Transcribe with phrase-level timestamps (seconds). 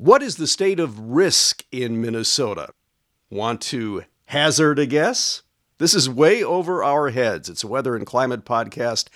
[0.00, 2.70] What is the state of risk in Minnesota?
[3.28, 5.42] Want to hazard a guess?
[5.76, 7.50] This is way over our heads.
[7.50, 9.08] It's a weather and climate podcast.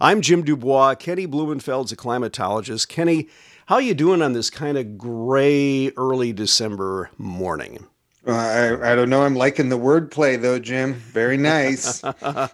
[0.00, 0.96] I'm Jim du Bois.
[0.96, 2.88] Kenny Blumenfeld's a climatologist.
[2.88, 3.28] Kenny,
[3.66, 7.86] how you doing on this kind of gray early December morning?
[8.26, 9.22] I, I don't know.
[9.22, 10.94] I'm liking the wordplay though, Jim.
[10.94, 12.04] Very nice.
[12.04, 12.48] uh,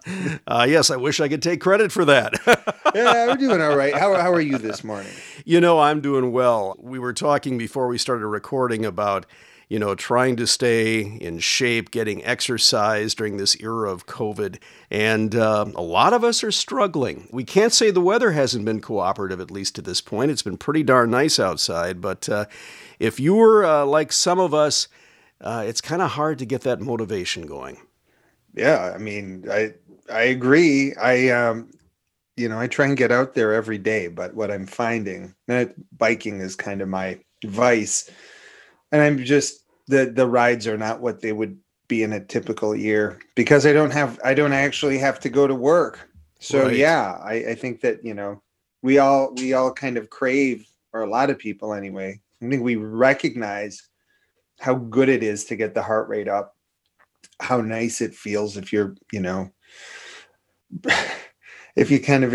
[0.67, 2.33] yes, I wish I could take credit for that.
[2.95, 3.93] yeah, we're doing all right.
[3.93, 5.11] How, how are you this morning?
[5.45, 6.75] You know, I'm doing well.
[6.79, 9.27] We were talking before we started recording about,
[9.67, 14.57] you know, trying to stay in shape, getting exercise during this era of COVID.
[14.89, 17.27] And uh, a lot of us are struggling.
[17.31, 20.31] We can't say the weather hasn't been cooperative, at least to this point.
[20.31, 22.01] It's been pretty darn nice outside.
[22.01, 22.45] But uh,
[22.97, 24.87] if you were uh, like some of us,
[25.41, 27.77] uh, it's kind of hard to get that motivation going.
[28.55, 29.73] Yeah, I mean, I
[30.11, 30.95] I agree.
[30.95, 31.71] I um,
[32.35, 35.73] you know, I try and get out there every day, but what I'm finding that
[35.97, 38.09] biking is kind of my vice,
[38.91, 42.75] and I'm just the the rides are not what they would be in a typical
[42.75, 46.09] year because I don't have I don't actually have to go to work.
[46.39, 46.75] So right.
[46.75, 48.41] yeah, I, I think that you know
[48.81, 52.19] we all we all kind of crave, or a lot of people anyway.
[52.41, 53.88] I think we recognize
[54.59, 56.55] how good it is to get the heart rate up
[57.39, 59.49] how nice it feels if you're you know
[61.75, 62.33] if you kind of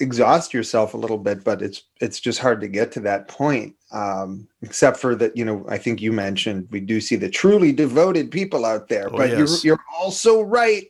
[0.00, 3.74] exhaust yourself a little bit but it's it's just hard to get to that point
[3.92, 7.72] um except for that you know i think you mentioned we do see the truly
[7.72, 9.64] devoted people out there oh, but yes.
[9.64, 10.86] you're you're also right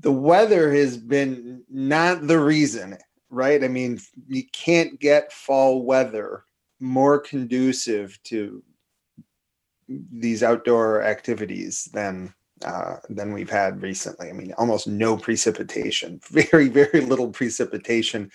[0.00, 2.96] the weather has been not the reason
[3.30, 6.44] right i mean you can't get fall weather
[6.80, 8.62] more conducive to
[9.88, 12.32] these outdoor activities than
[12.64, 14.30] uh, than we've had recently.
[14.30, 18.30] I mean, almost no precipitation, very very little precipitation,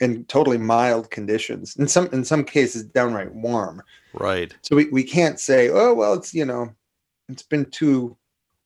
[0.00, 1.76] and totally mild conditions.
[1.76, 3.82] In some in some cases, downright warm.
[4.12, 4.54] Right.
[4.62, 6.74] So we, we can't say, oh well, it's you know,
[7.28, 8.16] it's been too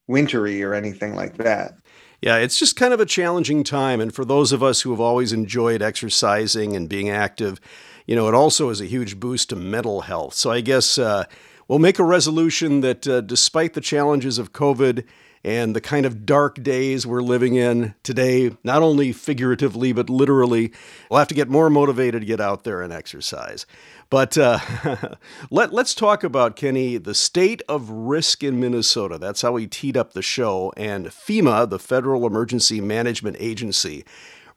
[0.07, 1.75] wintry or anything like that.
[2.21, 4.01] Yeah, it's just kind of a challenging time.
[4.01, 7.61] And for those of us who have always enjoyed exercising and being active,
[8.07, 10.33] you know, it also is a huge boost to mental health.
[10.33, 11.25] So I guess uh,
[11.69, 15.05] we'll make a resolution that uh, despite the challenges of COVID
[15.45, 20.73] and the kind of dark days we're living in today, not only figuratively, but literally,
[21.11, 23.67] we'll have to get more motivated to get out there and exercise.
[24.09, 24.59] But uh,
[25.51, 29.19] let, let's talk about, Kenny, the state of risk in Minnesota.
[29.19, 30.73] That's how we teed up the show.
[30.77, 34.05] And FEMA, the Federal Emergency Management Agency,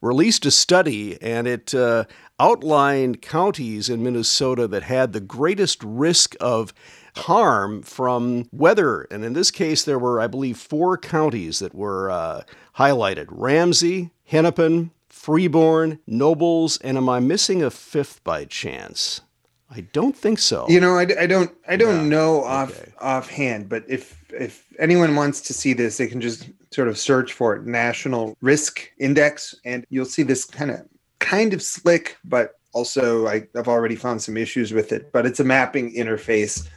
[0.02, 2.06] released a study and it uh,
[2.40, 6.74] outlined counties in Minnesota that had the greatest risk of
[7.18, 9.08] harm from weather.
[9.12, 12.44] And in this case, there were, I believe, four counties that were uh,
[12.78, 19.22] highlighted Ramsey, Hennepin, Freeborn, Nobles, and am I missing a fifth by chance?
[19.70, 20.66] I don't think so.
[20.70, 22.10] You know, I, I don't I don't yeah.
[22.10, 22.92] know off okay.
[23.02, 27.34] offhand, but if if anyone wants to see this, they can just sort of search
[27.34, 30.88] for it, National Risk Index, and you'll see this kind of
[31.20, 35.12] kind of slick, but also I, I've already found some issues with it.
[35.12, 36.68] But it's a mapping interface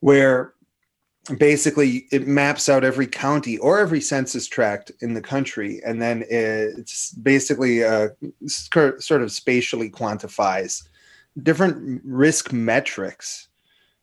[0.00, 0.54] where
[1.38, 6.24] basically it maps out every county or every census tract in the country and then
[6.28, 8.08] it's basically uh,
[8.46, 10.86] sort of spatially quantifies
[11.42, 13.48] different risk metrics.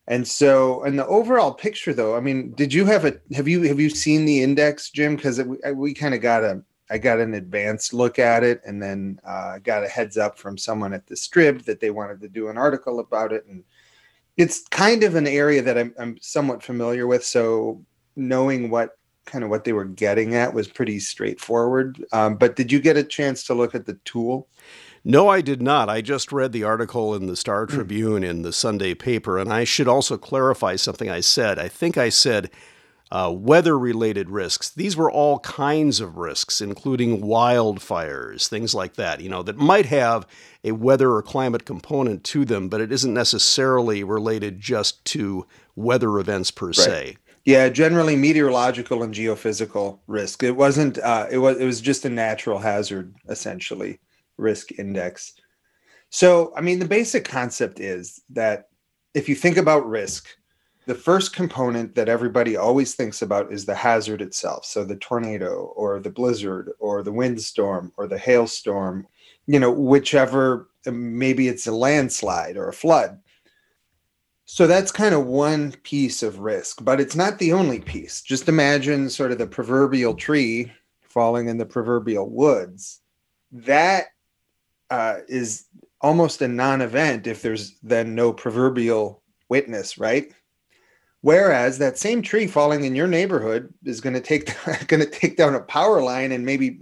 [0.08, 3.62] And so in the overall picture though i mean did you have a have you
[3.64, 5.16] have you seen the index jim?
[5.16, 8.82] Because we, we kind of got a i got an advanced look at it and
[8.82, 12.28] then uh, got a heads up from someone at the strib that they wanted to
[12.28, 13.64] do an article about it and
[14.38, 17.26] it's kind of an area that I'm, I'm somewhat familiar with.
[17.26, 17.84] So
[18.16, 22.04] knowing what kind of what they were getting at was pretty straightforward.
[22.12, 24.48] Um, but did you get a chance to look at the tool?
[25.04, 25.90] No, I did not.
[25.90, 27.74] I just read the article in the Star hmm.
[27.74, 31.58] Tribune in the Sunday paper, and I should also clarify something I said.
[31.58, 32.52] I think I said
[33.12, 34.70] uh, weather related risks.
[34.70, 39.86] These were all kinds of risks, including wildfires, things like that, you know, that might
[39.88, 40.26] have
[40.64, 45.46] a weather or climate component to them, but it isn't necessarily related just to
[45.76, 46.76] weather events per right.
[46.76, 47.18] se.
[47.44, 50.44] Yeah, generally meteorological and geophysical risk.
[50.44, 51.00] It wasn't.
[51.00, 51.58] Uh, it was.
[51.58, 54.00] It was just a natural hazard, essentially,
[54.38, 55.34] risk index.
[56.12, 58.66] So, I mean, the basic concept is that
[59.16, 60.28] if you think about risk,
[60.86, 64.66] the first component that everybody always thinks about is the hazard itself.
[64.66, 69.08] So the tornado or the blizzard or the windstorm or the hailstorm,
[69.46, 73.20] you know, whichever, maybe it's a landslide or a flood.
[74.46, 78.22] So that's kind of one piece of risk, but it's not the only piece.
[78.22, 83.00] Just imagine sort of the proverbial tree falling in the proverbial woods.
[83.52, 84.08] That
[84.90, 85.68] uh, is
[86.02, 90.34] almost a non event if there's then no proverbial witness, right?
[91.22, 94.56] Whereas that same tree falling in your neighborhood is going to take
[94.88, 96.80] going to take down a power line and maybe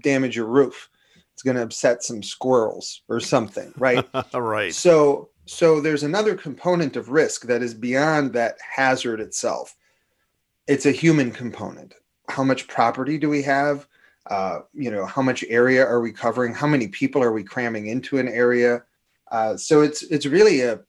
[0.00, 0.88] damage your roof.
[1.34, 4.06] It's going to upset some squirrels or something, right?
[4.34, 4.74] right.
[4.74, 9.76] So so there's another component of risk that is beyond that hazard itself.
[10.66, 11.94] It's a human component.
[12.28, 13.86] How much property do we have?
[14.28, 16.52] Uh, you know, how much area are we covering?
[16.52, 18.82] How many people are we cramming into an area?
[19.30, 20.80] Uh, so it's it's really a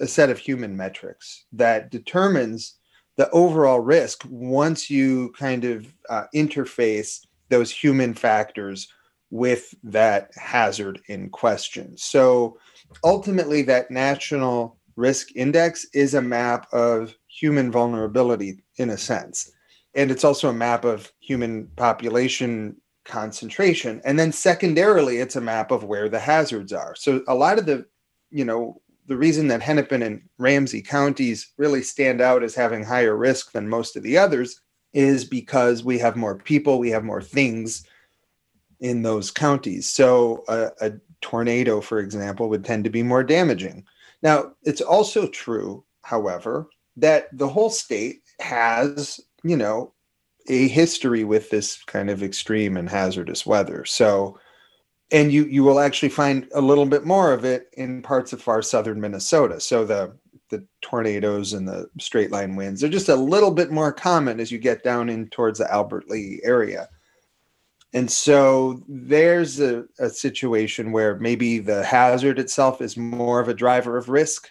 [0.00, 2.78] a set of human metrics that determines
[3.16, 8.88] the overall risk once you kind of uh, interface those human factors
[9.30, 11.96] with that hazard in question.
[11.96, 12.58] So
[13.04, 19.50] ultimately, that national risk index is a map of human vulnerability in a sense.
[19.94, 24.00] And it's also a map of human population concentration.
[24.04, 26.94] And then secondarily, it's a map of where the hazards are.
[26.96, 27.86] So a lot of the,
[28.30, 33.16] you know, the reason that Hennepin and Ramsey counties really stand out as having higher
[33.16, 34.60] risk than most of the others
[34.92, 37.86] is because we have more people, we have more things
[38.80, 39.88] in those counties.
[39.88, 43.84] So a, a tornado, for example, would tend to be more damaging.
[44.22, 49.92] Now, it's also true, however, that the whole state has, you know,
[50.48, 53.84] a history with this kind of extreme and hazardous weather.
[53.84, 54.38] So
[55.12, 58.42] and you you will actually find a little bit more of it in parts of
[58.42, 59.60] far southern Minnesota.
[59.60, 60.16] So the
[60.48, 64.52] the tornadoes and the straight line winds are just a little bit more common as
[64.52, 66.88] you get down in towards the Albert Lea area.
[67.92, 73.54] And so there's a, a situation where maybe the hazard itself is more of a
[73.54, 74.48] driver of risk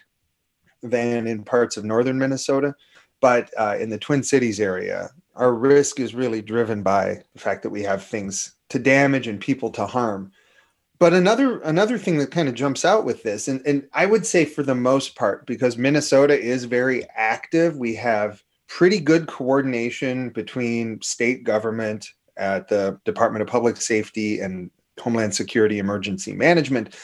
[0.82, 2.74] than in parts of northern Minnesota.
[3.20, 7.62] But uh, in the Twin Cities area, our risk is really driven by the fact
[7.62, 10.32] that we have things to damage and people to harm
[10.98, 14.26] but another another thing that kind of jumps out with this and, and i would
[14.26, 20.30] say for the most part because minnesota is very active we have pretty good coordination
[20.30, 24.70] between state government at the department of public safety and
[25.00, 26.96] homeland security emergency management.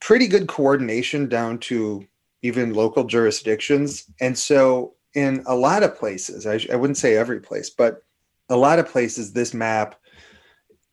[0.00, 2.06] Pretty good coordination down to
[2.42, 4.04] even local jurisdictions.
[4.20, 8.02] And so in a lot of places I, I wouldn't say every place but
[8.48, 9.96] a lot of places this map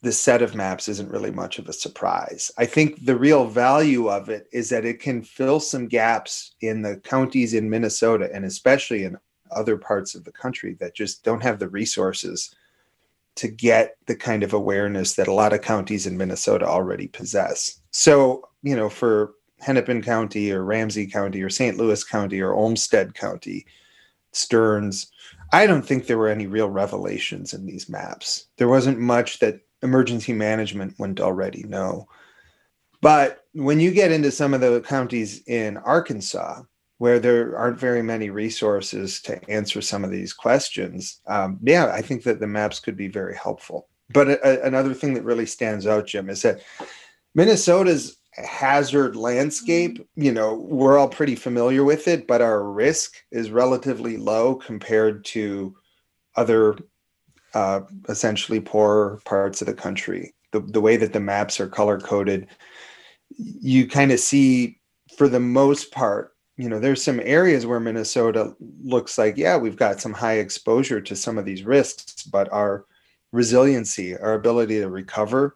[0.03, 2.51] this set of maps isn't really much of a surprise.
[2.57, 6.81] I think the real value of it is that it can fill some gaps in
[6.81, 9.17] the counties in Minnesota and especially in
[9.49, 12.53] other parts of the country that just don't have the resources
[13.35, 17.79] to get the kind of awareness that a lot of counties in Minnesota already possess.
[17.91, 21.77] So, you know, for Hennepin County or Ramsey County or St.
[21.77, 23.65] Louis County or Olmsted County,
[24.33, 25.09] Stearns,
[25.53, 28.47] I don't think there were any real revelations in these maps.
[28.57, 32.07] There wasn't much that emergency management wouldn't already know.
[33.01, 36.63] But when you get into some of the counties in Arkansas,
[36.99, 42.01] where there aren't very many resources to answer some of these questions, um, yeah, I
[42.01, 43.89] think that the maps could be very helpful.
[44.09, 46.61] But a, another thing that really stands out, Jim, is that
[47.35, 53.51] Minnesota's hazard landscape, you know, we're all pretty familiar with it, but our risk is
[53.51, 55.75] relatively low compared to
[56.35, 56.77] other
[57.53, 60.33] uh, essentially poor parts of the country.
[60.51, 62.47] The, the way that the maps are color coded,
[63.37, 64.79] you kind of see,
[65.17, 69.75] for the most part, you know, there's some areas where Minnesota looks like, yeah, we've
[69.75, 72.85] got some high exposure to some of these risks, but our
[73.31, 75.55] resiliency, our ability to recover,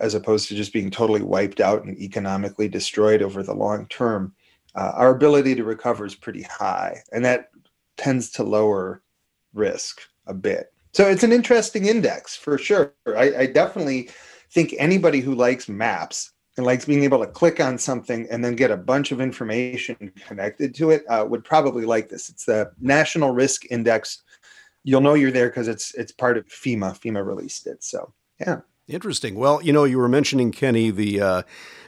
[0.00, 4.34] as opposed to just being totally wiped out and economically destroyed over the long term,
[4.74, 7.02] uh, our ability to recover is pretty high.
[7.10, 7.48] And that
[7.96, 9.02] tends to lower
[9.54, 10.72] risk a bit.
[10.92, 12.94] So it's an interesting index for sure.
[13.06, 14.10] I, I definitely
[14.50, 18.56] think anybody who likes maps and likes being able to click on something and then
[18.56, 22.28] get a bunch of information connected to it uh, would probably like this.
[22.28, 24.22] It's the National Risk Index.
[24.82, 26.98] You'll know you're there because it's it's part of FEMA.
[26.98, 27.84] FEMA released it.
[27.84, 28.60] So yeah.
[28.88, 29.34] Interesting.
[29.34, 31.42] Well, you know, you were mentioning Kenny the uh,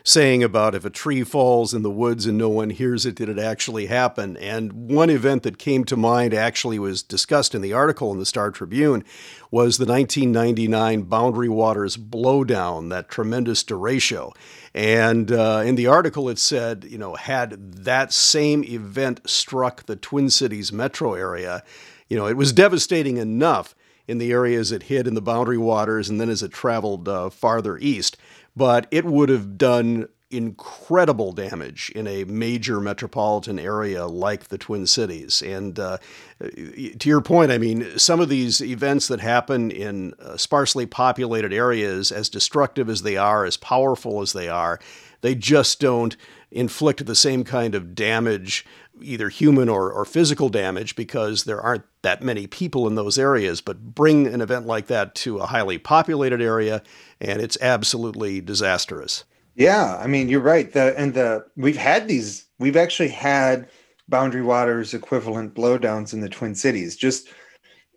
[0.04, 3.30] saying about if a tree falls in the woods and no one hears it, did
[3.30, 4.36] it actually happen?
[4.36, 8.26] And one event that came to mind actually was discussed in the article in the
[8.26, 9.02] Star Tribune
[9.50, 14.36] was the 1999 Boundary Waters blowdown, that tremendous derecho.
[14.74, 19.96] And uh, in the article, it said, you know, had that same event struck the
[19.96, 21.62] Twin Cities metro area,
[22.10, 23.74] you know, it was devastating enough
[24.10, 27.30] in the areas it hit in the boundary waters and then as it traveled uh,
[27.30, 28.16] farther east.
[28.56, 34.86] But it would have done incredible damage in a major metropolitan area like the Twin
[34.86, 35.42] Cities.
[35.42, 35.98] And uh,
[36.40, 41.52] to your point, I mean, some of these events that happen in uh, sparsely populated
[41.52, 44.78] areas, as destructive as they are, as powerful as they are,
[45.20, 46.16] they just don't
[46.50, 48.66] inflict the same kind of damage,
[49.00, 53.60] either human or, or physical damage, because there aren't that many people in those areas.
[53.60, 56.82] But bring an event like that to a highly populated area,
[57.20, 59.24] and it's absolutely disastrous.
[59.54, 60.72] Yeah, I mean you're right.
[60.72, 62.46] The and the we've had these.
[62.58, 63.68] We've actually had
[64.08, 66.96] boundary waters equivalent blowdowns in the Twin Cities.
[66.96, 67.28] Just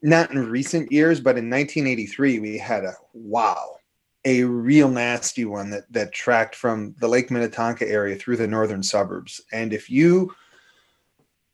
[0.01, 3.77] not in recent years, but in 1983 we had a wow
[4.25, 8.83] a real nasty one that that tracked from the Lake Minnetonka area through the northern
[8.83, 9.41] suburbs.
[9.51, 10.33] And if you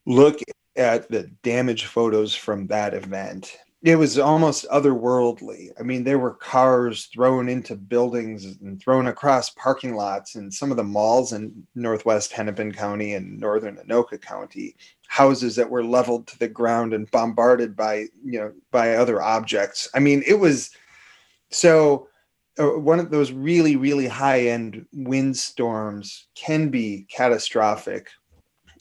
[0.06, 0.40] look
[0.76, 5.70] at the damage photos from that event, it was almost otherworldly.
[5.78, 10.70] I mean, there were cars thrown into buildings and thrown across parking lots in some
[10.70, 14.76] of the malls in northwest Hennepin County and northern Anoka County.
[15.08, 19.88] Houses that were leveled to the ground and bombarded by you know by other objects.
[19.94, 20.70] I mean, it was
[21.50, 22.09] so
[22.60, 28.10] Uh, one of those really really high end windstorms can be catastrophic.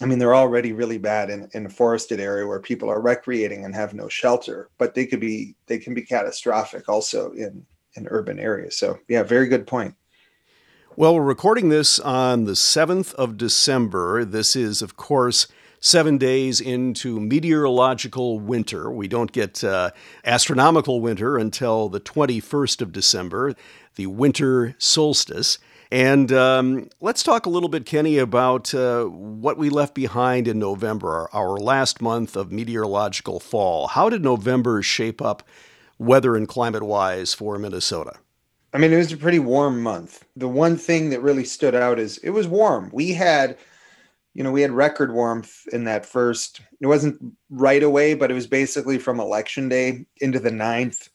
[0.02, 3.64] I mean they're already really bad in, in a forested area where people are recreating
[3.64, 8.08] and have no shelter but they could be they can be catastrophic also in in
[8.10, 8.78] urban areas.
[8.78, 9.96] So yeah very good point.
[10.98, 14.26] Well we're recording this on the 7th of december.
[14.26, 15.48] This is of course
[15.80, 18.92] seven days into meteorological winter.
[18.92, 19.92] We don't get uh,
[20.26, 23.56] astronomical winter until the 21st of December,
[23.96, 25.58] the winter solstice.
[25.92, 30.60] And um, let's talk a little bit, Kenny, about uh, what we left behind in
[30.60, 33.88] November, our last month of meteorological fall.
[33.88, 35.42] How did November shape up
[35.98, 38.20] weather and climate wise for Minnesota?
[38.72, 40.26] I mean, it was a pretty warm month.
[40.36, 42.92] The one thing that really stood out is it was warm.
[42.94, 43.58] We had
[44.34, 46.62] you know, we had record warmth in that first.
[46.80, 47.20] It wasn't
[47.50, 51.10] right away, but it was basically from election day into the ninth.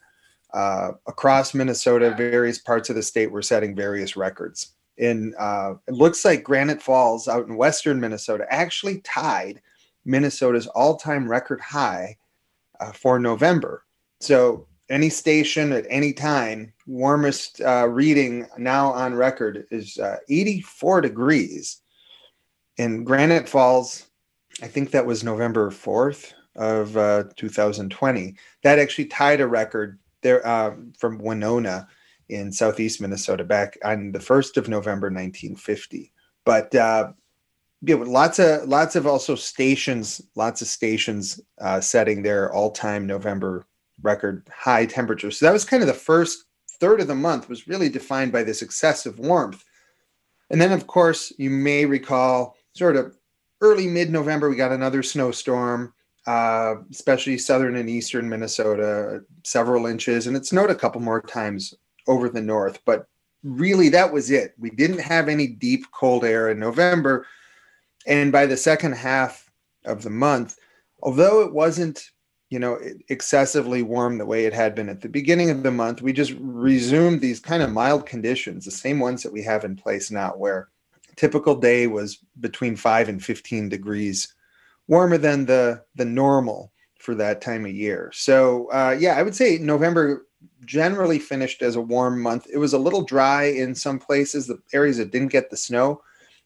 [0.52, 4.73] Uh, across Minnesota, various parts of the state were setting various records.
[4.99, 9.61] In uh, it looks like Granite Falls out in western Minnesota actually tied
[10.04, 12.16] Minnesota's all-time record high
[12.78, 13.85] uh, for November.
[14.21, 21.00] So any station at any time, warmest uh, reading now on record is uh, 84
[21.00, 21.80] degrees
[22.76, 24.06] in Granite Falls,
[24.62, 28.36] I think that was November 4th of uh, 2020.
[28.62, 31.88] That actually tied a record there uh, from Winona
[32.28, 36.12] in southeast Minnesota back on the 1st of November 1950.
[36.44, 37.12] But uh,
[37.82, 43.66] yeah, lots of lots of also stations, lots of stations uh, setting their all-time November
[44.02, 45.38] record high temperatures.
[45.38, 46.44] So that was kind of the first
[46.80, 49.64] third of the month was really defined by this excessive warmth.
[50.50, 53.16] And then, of course, you may recall sort of
[53.60, 55.94] early mid November, we got another snowstorm,
[56.26, 61.74] uh, especially southern and eastern Minnesota, several inches, and it snowed a couple more times
[62.06, 62.80] over the north.
[62.84, 63.06] But
[63.42, 64.54] really, that was it.
[64.58, 67.26] We didn't have any deep cold air in November.
[68.06, 69.50] And by the second half
[69.86, 70.58] of the month,
[71.02, 72.10] although it wasn't
[72.50, 72.78] you know
[73.08, 76.34] excessively warm the way it had been at the beginning of the month we just
[76.38, 80.30] resumed these kind of mild conditions the same ones that we have in place now
[80.36, 80.68] where
[81.16, 84.35] typical day was between 5 and 15 degrees
[84.88, 88.11] warmer than the the normal for that time of year.
[88.14, 90.26] So uh, yeah i would say november
[90.64, 92.47] generally finished as a warm month.
[92.52, 94.47] It was a little dry in some places.
[94.47, 96.02] The areas that didn't get the snow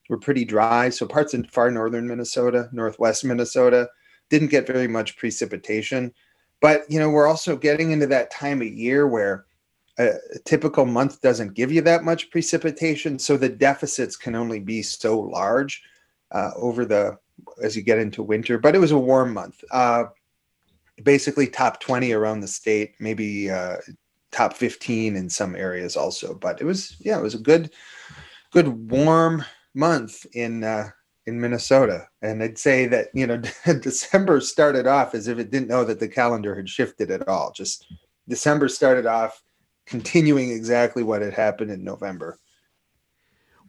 [0.09, 0.89] were pretty dry.
[0.89, 3.89] So parts in far northern minnesota northwest minnesota
[4.31, 6.13] didn't get very much precipitation.
[6.61, 9.47] But you know we're also getting into that time of year where
[9.99, 10.15] a,
[10.45, 15.19] typical month doesn't give you that much precipitation, so the deficits can only be so
[15.19, 15.83] large
[16.33, 17.19] uh, over the
[17.63, 18.59] as you get into winter.
[18.59, 19.63] But it was a warm month.
[19.71, 20.05] Uh,
[21.03, 23.77] basically, top twenty around the state, maybe uh,
[24.31, 26.35] top fifteen in some areas also.
[26.35, 27.73] But it was yeah, it was a good,
[28.53, 30.91] good warm month in uh,
[31.29, 32.09] in Minnesota.
[32.23, 33.37] And I'd say that, you know,
[33.81, 37.53] December started off as if it didn't know that the calendar had shifted at all.
[37.53, 37.87] Just
[38.27, 39.43] December started off
[39.89, 42.39] continuing exactly what had happened in November.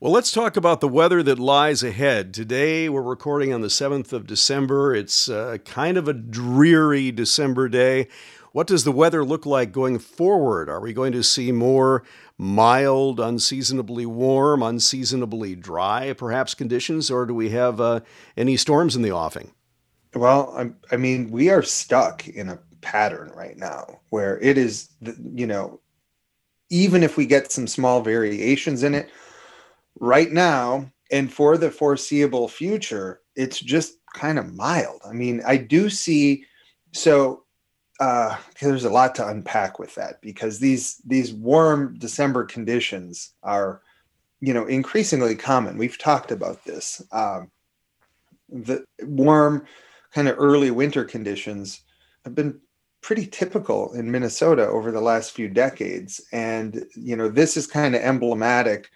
[0.02, 2.34] Well, let's talk about the weather that lies ahead.
[2.34, 4.94] Today, we're recording on the 7th of December.
[4.94, 8.08] It's uh, kind of a dreary December day.
[8.52, 10.70] What does the weather look like going forward?
[10.70, 12.04] Are we going to see more
[12.38, 18.00] mild, unseasonably warm, unseasonably dry, perhaps conditions, or do we have uh,
[18.38, 19.52] any storms in the offing?
[20.16, 24.90] Well, I, I mean, we are stuck in a pattern right now where it is,
[25.34, 25.80] you know,
[26.70, 29.10] even if we get some small variations in it
[30.00, 35.58] right now and for the foreseeable future it's just kind of mild i mean i
[35.58, 36.46] do see
[36.94, 37.44] so
[38.00, 43.82] uh there's a lot to unpack with that because these these warm december conditions are
[44.42, 45.78] you know, increasingly common.
[45.78, 47.02] We've talked about this.
[47.12, 47.52] Um,
[48.48, 49.66] the warm,
[50.12, 51.82] kind of early winter conditions
[52.24, 52.60] have been
[53.02, 56.22] pretty typical in Minnesota over the last few decades.
[56.32, 58.90] And, you know, this is kind of emblematic.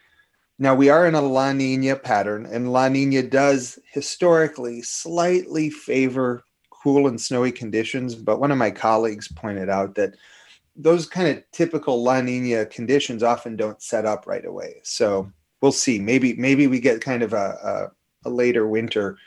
[0.59, 6.43] Now, we are in a La Nina pattern, and La Nina does historically slightly favor
[6.69, 8.13] cool and snowy conditions.
[8.13, 10.15] But one of my colleagues pointed out that
[10.75, 14.75] those kind of typical La Nina conditions often don't set up right away.
[14.83, 15.31] So
[15.61, 15.97] we'll see.
[15.99, 17.91] Maybe maybe we get kind of a,
[18.25, 19.17] a, a later winter.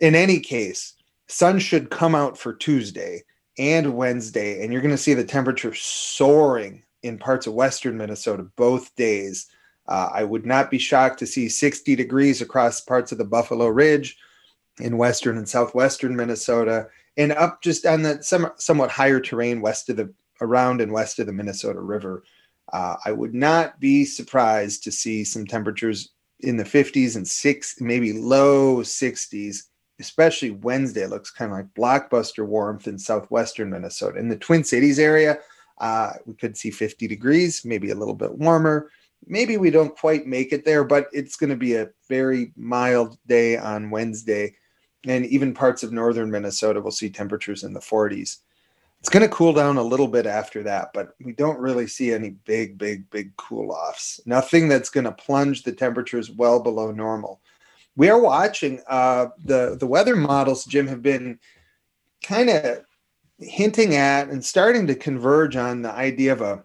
[0.00, 0.94] In any case,
[1.28, 3.22] sun should come out for Tuesday
[3.58, 8.44] and Wednesday, and you're going to see the temperature soaring in parts of western Minnesota
[8.56, 9.46] both days.
[9.86, 13.66] Uh, I would not be shocked to see 60 degrees across parts of the Buffalo
[13.68, 14.16] Ridge
[14.80, 19.88] in western and southwestern Minnesota, and up just on the some, somewhat higher terrain west
[19.88, 22.24] of the around and west of the Minnesota River.
[22.72, 27.80] Uh, I would not be surprised to see some temperatures in the 50s and six,
[27.80, 29.64] maybe low 60s
[30.00, 34.18] especially Wednesday, looks kind of like blockbuster warmth in southwestern Minnesota.
[34.18, 35.38] In the Twin Cities area,
[35.78, 38.90] uh, we could see 50 degrees, maybe a little bit warmer.
[39.26, 43.18] Maybe we don't quite make it there, but it's going to be a very mild
[43.26, 44.54] day on Wednesday.
[45.06, 48.38] And even parts of northern Minnesota will see temperatures in the 40s.
[49.00, 52.12] It's going to cool down a little bit after that, but we don't really see
[52.12, 54.18] any big, big, big cool offs.
[54.24, 57.40] Nothing that's going to plunge the temperatures well below normal
[57.96, 60.64] we are watching uh, the the weather models.
[60.64, 61.38] Jim have been
[62.22, 62.84] kind of
[63.38, 66.64] hinting at and starting to converge on the idea of a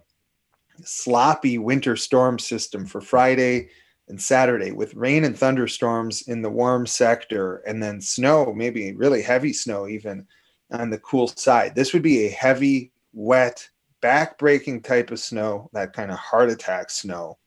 [0.83, 3.69] sloppy winter storm system for Friday
[4.07, 9.21] and Saturday with rain and thunderstorms in the warm sector and then snow, maybe really
[9.21, 10.25] heavy snow even
[10.71, 11.75] on the cool side.
[11.75, 13.67] This would be a heavy, wet,
[14.01, 17.37] back-breaking type of snow, that kind of heart attack snow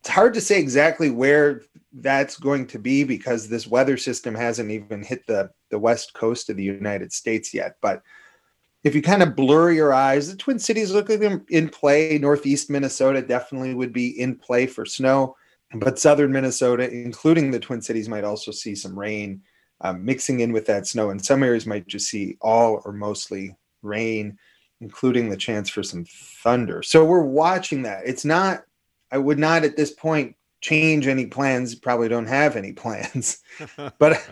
[0.00, 1.62] it's hard to say exactly where
[2.02, 6.50] that's going to be because this weather system hasn't even hit the, the west coast
[6.50, 7.76] of the United States yet.
[7.80, 8.02] But
[8.84, 12.18] if you kind of blur your eyes, the Twin Cities look like them in play.
[12.18, 15.36] Northeast Minnesota definitely would be in play for snow,
[15.74, 19.42] but southern Minnesota, including the Twin Cities, might also see some rain
[19.80, 21.10] um, mixing in with that snow.
[21.10, 24.38] And some areas might just see all or mostly rain,
[24.80, 26.04] including the chance for some
[26.42, 26.82] thunder.
[26.82, 28.02] So we're watching that.
[28.06, 28.62] It's not
[29.10, 31.74] I would not at this point change any plans.
[31.74, 33.38] Probably don't have any plans,
[33.98, 34.28] but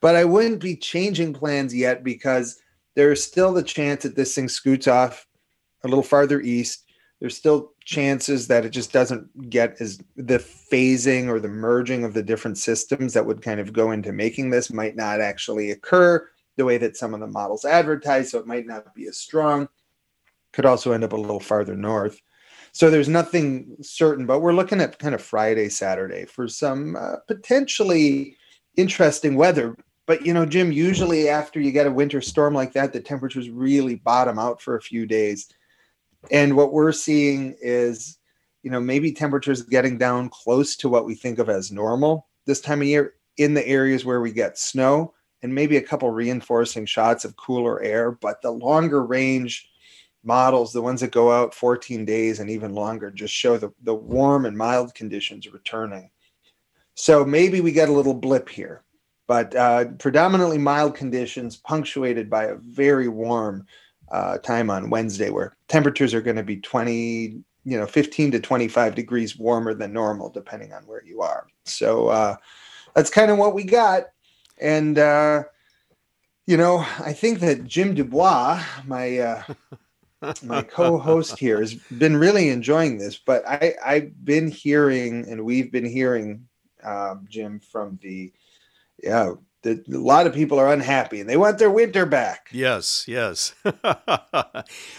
[0.00, 2.60] but I wouldn't be changing plans yet because
[2.94, 5.26] there's still the chance that this thing scoots off
[5.84, 6.84] a little farther east.
[7.20, 12.14] There's still chances that it just doesn't get as the phasing or the merging of
[12.14, 16.26] the different systems that would kind of go into making this might not actually occur
[16.56, 18.30] the way that some of the models advertise.
[18.30, 19.68] So it might not be as strong.
[20.52, 22.20] Could also end up a little farther north.
[22.72, 27.16] So there's nothing certain, but we're looking at kind of Friday, Saturday for some uh,
[27.26, 28.36] potentially
[28.76, 29.76] interesting weather.
[30.06, 33.50] But you know, Jim, usually after you get a winter storm like that, the temperatures
[33.50, 35.48] really bottom out for a few days.
[36.30, 38.18] And what we're seeing is,
[38.62, 42.60] you know, maybe temperatures getting down close to what we think of as normal this
[42.60, 46.84] time of year in the areas where we get snow and maybe a couple reinforcing
[46.84, 48.10] shots of cooler air.
[48.10, 49.68] But the longer range
[50.22, 53.94] models, the ones that go out 14 days and even longer, just show the, the
[53.94, 56.10] warm and mild conditions returning.
[56.94, 58.82] So maybe we get a little blip here,
[59.26, 63.66] but uh, predominantly mild conditions punctuated by a very warm
[64.10, 68.40] uh, time on Wednesday where temperatures are going to be 20, you know, 15 to
[68.40, 71.46] 25 degrees warmer than normal, depending on where you are.
[71.64, 72.36] So uh,
[72.94, 74.06] that's kind of what we got.
[74.60, 75.44] And, uh,
[76.46, 79.42] you know, I think that Jim du Bois, my uh,
[80.42, 85.72] my co-host here has been really enjoying this but i i've been hearing and we've
[85.72, 86.46] been hearing
[86.84, 88.32] um, jim from the
[89.02, 92.48] yeah the, a lot of people are unhappy and they want their winter back.
[92.50, 93.54] Yes yes.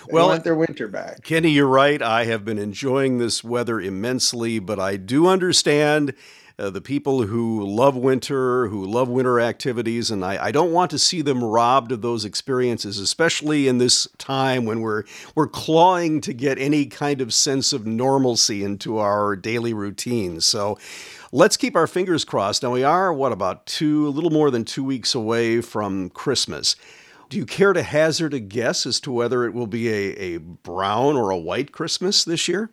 [0.08, 1.24] Well want their winter back.
[1.24, 2.00] Kenny you're right.
[2.00, 6.14] I have been enjoying this weather immensely but i do understand
[6.60, 10.92] uh, the people who love winter, who love winter activities, and I, I, don't want
[10.92, 15.04] to see them robbed of those experiences, especially in this time when we're
[15.36, 20.46] we're clawing to get any kind of sense of normalcy into our daily routines.
[20.46, 20.78] So.
[21.34, 22.62] Let's keep our fingers crossed.
[22.62, 26.76] Now, we are, what, about two, a little more than two weeks away from Christmas.
[27.30, 30.38] Do you care to hazard a guess as to whether it will be a, a
[30.40, 32.70] brown or a white Christmas this year?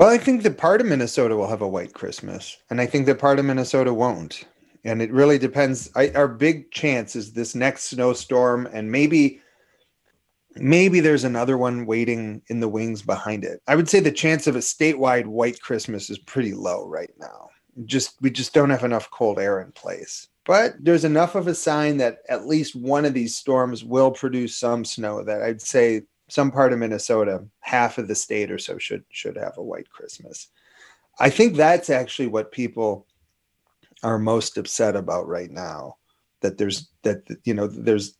[0.00, 3.04] Well, I think that part of Minnesota will have a white Christmas, and I think
[3.04, 4.46] that part of Minnesota won't.
[4.82, 5.90] And it really depends.
[5.94, 9.42] I, our big chance is this next snowstorm, and maybe
[10.56, 13.60] maybe there's another one waiting in the wings behind it.
[13.68, 17.50] I would say the chance of a statewide white Christmas is pretty low right now.
[17.84, 20.28] Just we just don't have enough cold air in place.
[20.46, 24.56] But there's enough of a sign that at least one of these storms will produce
[24.56, 28.78] some snow that I'd say some part of Minnesota, half of the state or so
[28.78, 30.48] should should have a white Christmas.
[31.18, 33.06] I think that's actually what people
[34.02, 35.96] are most upset about right now
[36.40, 38.16] that there's that you know there's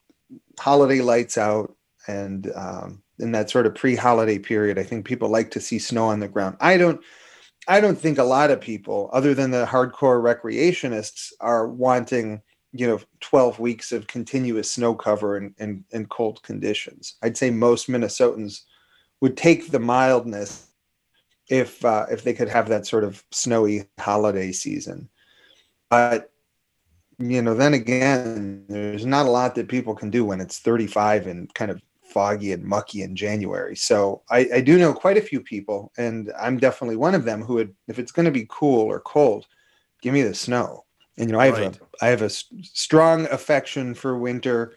[0.59, 1.75] holiday lights out
[2.07, 6.07] and um, in that sort of pre-holiday period i think people like to see snow
[6.07, 7.01] on the ground i don't
[7.69, 12.41] i don't think a lot of people other than the hardcore recreationists are wanting
[12.73, 17.51] you know 12 weeks of continuous snow cover and in, in cold conditions i'd say
[17.51, 18.63] most minnesotans
[19.21, 20.69] would take the mildness
[21.49, 25.09] if uh, if they could have that sort of snowy holiday season
[25.89, 26.31] but
[27.19, 31.27] you know then again there's not a lot that people can do when it's 35
[31.27, 33.77] and kind of foggy and mucky in January.
[33.77, 37.41] So I, I, do know quite a few people, and I'm definitely one of them
[37.43, 39.47] who would, if it's going to be cool or cold,
[40.03, 40.85] give me the snow.
[41.21, 41.77] And you know, I have right.
[41.77, 44.75] a I have a strong affection for winter,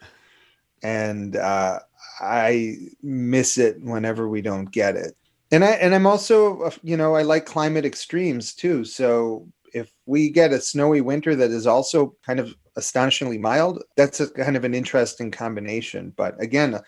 [0.83, 1.79] and uh,
[2.19, 5.15] I miss it whenever we don't get it.
[5.51, 8.83] And I and I'm also you know I like climate extremes too.
[8.83, 14.19] So if we get a snowy winter that is also kind of astonishingly mild, that's
[14.19, 16.11] a kind of an interesting combination.
[16.17, 16.79] But again,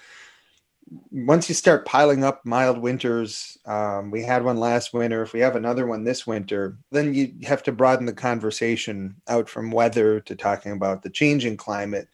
[1.11, 5.23] once you start piling up mild winters, um, we had one last winter.
[5.23, 9.49] If we have another one this winter, then you have to broaden the conversation out
[9.49, 12.07] from weather to talking about the changing climate,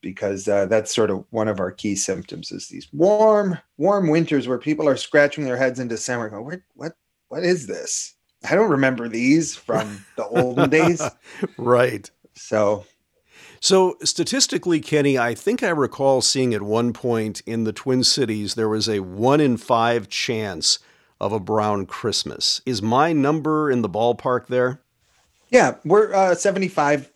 [0.00, 4.46] because uh, that's sort of one of our key symptoms is these warm, warm winters
[4.46, 6.92] where people are scratching their heads in December, going, "What, what,
[7.28, 8.14] what is this?
[8.48, 11.02] I don't remember these from the olden days."
[11.56, 12.08] Right.
[12.34, 12.84] So
[13.60, 18.54] so, statistically, Kenny, I think I recall seeing at one point in the Twin Cities
[18.54, 20.78] there was a one in five chance
[21.20, 22.60] of a brown Christmas.
[22.64, 24.80] Is my number in the ballpark there?
[25.50, 27.08] Yeah, we're uh, 75%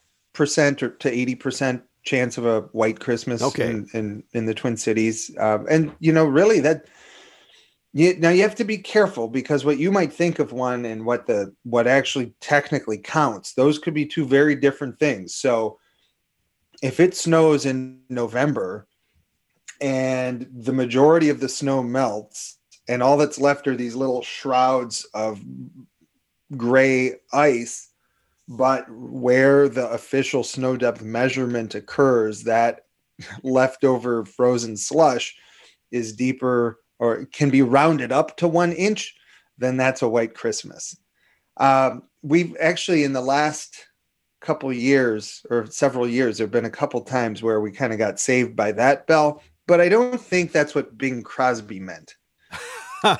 [0.82, 3.70] or to 80% chance of a white Christmas okay.
[3.70, 5.30] in, in, in the Twin Cities.
[5.38, 6.86] Um, and, you know, really that.
[7.94, 11.04] You, now you have to be careful because what you might think of one and
[11.04, 15.78] what the what actually technically counts those could be two very different things so
[16.82, 18.86] if it snows in November
[19.80, 25.06] and the majority of the snow melts and all that's left are these little shrouds
[25.14, 25.40] of
[26.56, 27.88] gray ice
[28.48, 32.80] but where the official snow depth measurement occurs that
[33.42, 35.34] leftover frozen slush
[35.90, 39.14] is deeper or can be rounded up to one inch
[39.58, 40.96] then that's a white christmas.
[41.58, 43.86] Um, we've actually in the last
[44.42, 47.98] couple years or several years, there have been a couple times where we kind of
[47.98, 52.16] got saved by that bell, but I don't think that's what Bing Crosby meant.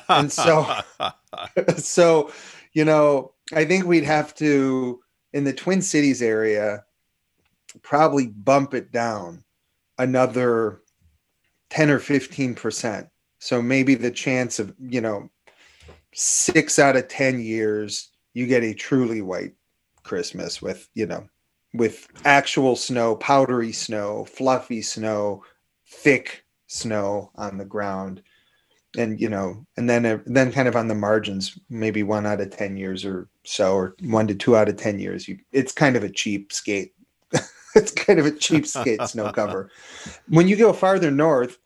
[0.09, 0.67] and so,
[1.77, 2.31] so,
[2.73, 6.83] you know, I think we'd have to, in the Twin Cities area,
[7.81, 9.43] probably bump it down
[9.97, 10.81] another
[11.69, 13.09] 10 or 15%.
[13.39, 15.29] So maybe the chance of, you know,
[16.13, 19.53] six out of 10 years, you get a truly white
[20.03, 21.27] Christmas with, you know,
[21.73, 25.43] with actual snow, powdery snow, fluffy snow,
[25.87, 28.21] thick snow on the ground.
[28.95, 32.41] And you know, and then uh, then kind of on the margins, maybe one out
[32.41, 35.27] of ten years or so, or one to two out of ten years.
[35.27, 36.93] You, it's kind of a cheap skate.
[37.75, 39.71] it's kind of a cheap skate snow cover.
[40.27, 41.57] When you go farther north,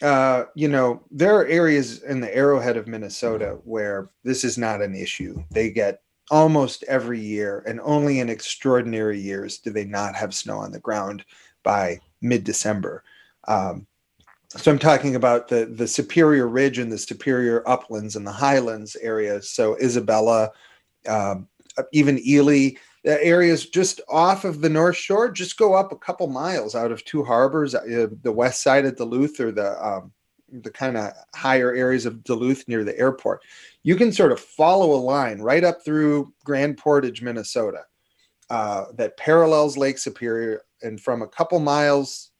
[0.00, 4.80] uh, you know, there are areas in the arrowhead of Minnesota where this is not
[4.80, 5.42] an issue.
[5.50, 10.58] They get almost every year, and only in extraordinary years do they not have snow
[10.58, 11.24] on the ground
[11.62, 13.04] by mid December.
[13.48, 13.86] Um,
[14.56, 18.96] so I'm talking about the the Superior Ridge and the Superior Uplands and the Highlands
[18.96, 19.50] areas.
[19.50, 20.50] So Isabella,
[21.06, 21.48] um,
[21.92, 22.70] even Ely,
[23.04, 26.92] the areas just off of the North Shore, just go up a couple miles out
[26.92, 30.12] of two harbors, uh, the west side of Duluth or the um,
[30.52, 33.42] the kind of higher areas of Duluth near the airport
[33.82, 37.84] you can sort of follow a line right up through Grand Portage, Minnesota,
[38.50, 42.30] uh, that parallels Lake Superior, and from a couple miles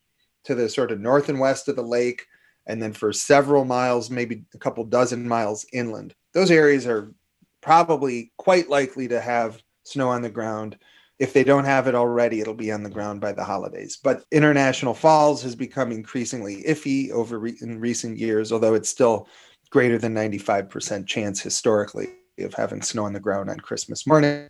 [0.44, 2.26] to the sort of north and west of the lake,
[2.66, 6.14] and then for several miles, maybe a couple dozen miles inland.
[6.32, 7.12] Those areas are
[7.60, 10.78] probably quite likely to have snow on the ground.
[11.20, 13.98] If they don't have it already, it'll be on the ground by the holidays.
[14.02, 19.28] But International Falls has become increasingly iffy over re- in recent years, although it's still
[19.70, 24.48] greater than 95% chance historically of having snow on the ground on Christmas morning.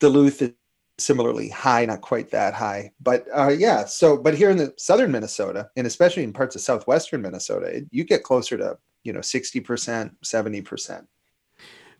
[0.00, 0.52] Duluth is
[0.98, 2.92] similarly high, not quite that high.
[3.00, 6.62] But uh, yeah, so but here in the southern Minnesota, and especially in parts of
[6.62, 11.06] southwestern Minnesota, it, you get closer to you know 60%, 70%.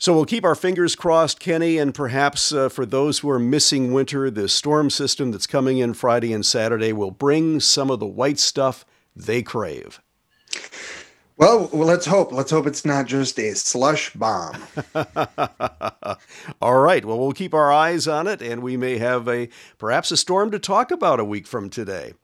[0.02, 3.92] So we'll keep our fingers crossed, Kenny, and perhaps uh, for those who are missing
[3.92, 8.06] winter, the storm system that's coming in Friday and Saturday will bring some of the
[8.06, 8.84] white stuff
[9.14, 10.02] they crave.
[11.36, 12.32] Well, well, let's hope.
[12.32, 14.60] Let's hope it's not just a slush bomb.
[16.60, 17.04] All right.
[17.04, 20.50] Well, we'll keep our eyes on it, and we may have a perhaps a storm
[20.50, 22.14] to talk about a week from today.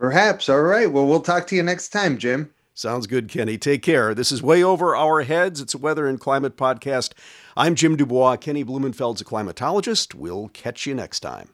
[0.00, 0.48] Perhaps.
[0.48, 0.90] All right.
[0.90, 2.50] Well, we'll talk to you next time, Jim.
[2.76, 3.56] Sounds good, Kenny.
[3.56, 4.14] Take care.
[4.14, 5.60] This is Way Over Our Heads.
[5.60, 7.12] It's a weather and climate podcast.
[7.56, 8.36] I'm Jim du Bois.
[8.36, 10.12] Kenny Blumenfeld's a climatologist.
[10.12, 11.53] We'll catch you next time.